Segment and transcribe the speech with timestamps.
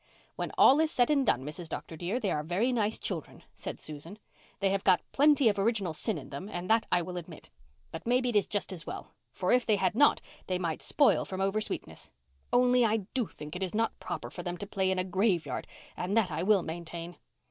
[0.35, 1.69] "When all is said and done, Mrs.
[1.69, 1.95] Dr.
[1.95, 4.17] dear, they are very nice children," said Susan.
[4.59, 7.51] "They have got plenty of original sin in them and that I will admit,
[7.91, 11.23] but maybe it is just as well, for if they had not they might spoil
[11.23, 12.09] from over sweetness.
[12.51, 15.67] Only I do think it is not proper for them to play in a graveyard
[15.95, 17.17] and that I will maintain."